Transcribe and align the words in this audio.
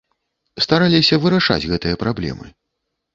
Стараліся 0.65 1.19
вырашаць 1.25 1.69
гэтыя 1.73 1.99
праблемы. 2.05 2.47